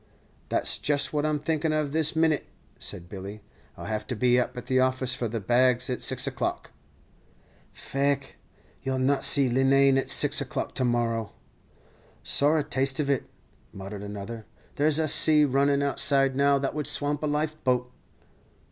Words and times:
"Then 0.49 0.57
that's 0.57 0.79
just 0.79 1.13
what 1.13 1.27
I'm 1.27 1.37
thinking 1.37 1.71
of 1.71 1.91
this 1.91 2.15
minit," 2.15 2.47
said 2.79 3.07
Billy. 3.07 3.41
"I'll 3.77 3.85
have 3.85 4.07
to 4.07 4.15
be 4.15 4.39
up 4.39 4.57
at 4.57 4.65
the 4.65 4.79
office 4.79 5.13
for 5.13 5.27
the 5.27 5.39
bags 5.39 5.91
at 5.91 6.01
six 6.01 6.25
o'clock." 6.25 6.71
"Faix, 7.71 8.29
you 8.81 8.95
'll 8.95 8.97
not 8.97 9.23
see 9.23 9.47
Leenane 9.47 9.99
at 9.99 10.09
six 10.09 10.41
o'clock 10.41 10.73
to 10.73 10.83
morrow." 10.85 11.33
"Sorra 12.23 12.63
taste 12.63 12.99
of 12.99 13.11
it," 13.11 13.25
muttered 13.71 14.01
another; 14.01 14.47
"there's 14.75 14.97
a 14.97 15.07
sea 15.07 15.45
runnin' 15.45 15.83
outside 15.83 16.35
now 16.35 16.57
that 16.57 16.73
would 16.73 16.87
swamp 16.87 17.21
a 17.21 17.27
life 17.27 17.63
boat." 17.63 17.91